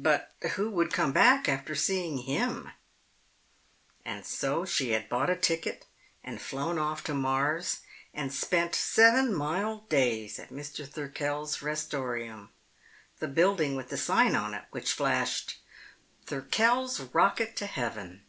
[0.00, 2.70] "But who would come back after seeing Him?"
[4.02, 5.84] And so she had bought a ticket
[6.24, 7.80] and flown off to Mars
[8.14, 10.88] and spent seven mild days at Mr.
[10.88, 12.48] Thirkell's Restorium,
[13.18, 15.58] the building with the sign on it which flashed:
[16.28, 18.22] THIRKELL'S ROCKET TO HEAVEN!